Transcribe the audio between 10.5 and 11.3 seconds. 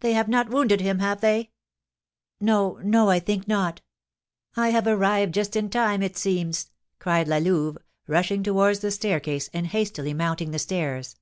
the stairs.